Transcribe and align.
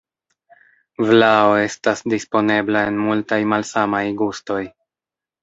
Vlao 1.09 1.51
estas 1.63 2.01
disponebla 2.15 2.83
en 2.93 2.99
multaj 3.03 3.41
malsamaj 3.53 4.03
gustoj. 4.25 4.61